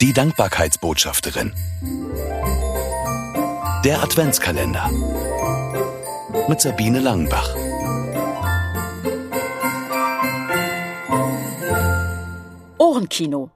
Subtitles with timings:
[0.00, 1.52] Die Dankbarkeitsbotschafterin.
[3.84, 4.90] Der Adventskalender.
[6.48, 7.54] Mit Sabine Langenbach.
[12.78, 13.50] Ohrenkino.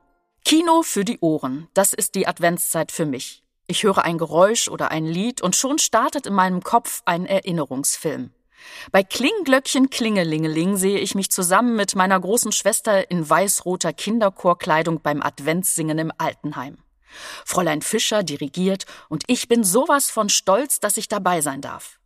[0.44, 1.68] Kino für die Ohren.
[1.72, 3.42] Das ist die Adventszeit für mich.
[3.66, 8.32] Ich höre ein Geräusch oder ein Lied und schon startet in meinem Kopf ein Erinnerungsfilm.
[8.92, 15.22] Bei Klingglöckchen Klingelingeling sehe ich mich zusammen mit meiner großen Schwester in weißroter Kinderchorkleidung beim
[15.22, 16.78] Adventssingen im Altenheim.
[17.44, 21.98] Fräulein Fischer dirigiert und ich bin sowas von stolz, dass ich dabei sein darf.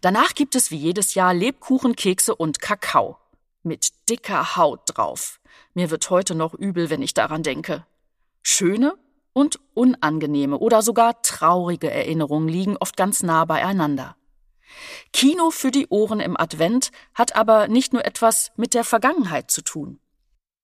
[0.00, 3.18] Danach gibt es wie jedes Jahr Lebkuchen, Kekse und Kakao.
[3.62, 5.40] Mit dicker Haut drauf.
[5.74, 7.84] Mir wird heute noch übel, wenn ich daran denke.
[8.42, 8.94] Schöne
[9.32, 14.16] und unangenehme oder sogar traurige Erinnerungen liegen oft ganz nah beieinander.
[15.12, 19.62] Kino für die Ohren im Advent hat aber nicht nur etwas mit der Vergangenheit zu
[19.62, 20.00] tun.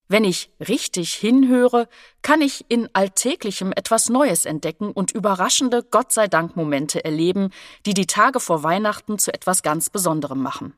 [0.09, 1.89] Wenn ich richtig hinhöre,
[2.21, 7.51] kann ich in Alltäglichem etwas Neues entdecken und überraschende Gott sei Dank Momente erleben,
[7.87, 10.75] die die Tage vor Weihnachten zu etwas ganz Besonderem machen.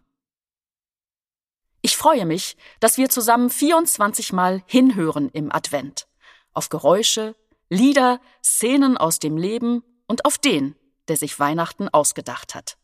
[1.83, 6.07] Ich freue mich, dass wir zusammen 24 Mal hinhören im Advent.
[6.53, 7.35] Auf Geräusche,
[7.69, 10.77] Lieder, Szenen aus dem Leben und auf den,
[11.09, 12.79] der sich Weihnachten ausgedacht hat.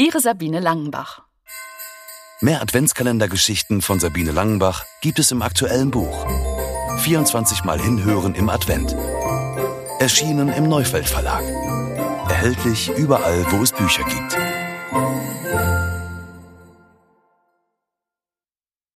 [0.00, 1.22] Ihre Sabine Langenbach.
[2.40, 6.24] Mehr Adventskalendergeschichten von Sabine Langenbach gibt es im aktuellen Buch.
[6.98, 8.94] 24 Mal hinhören im Advent.
[9.98, 11.42] Erschienen im Neufeld Verlag.
[12.28, 14.36] Erhältlich überall, wo es Bücher gibt.